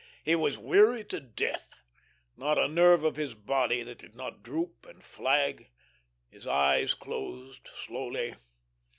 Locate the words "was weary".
0.33-1.03